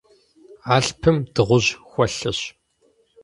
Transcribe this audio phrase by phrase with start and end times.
[0.75, 2.39] Алъпым дыгъужь хуэлъэщ.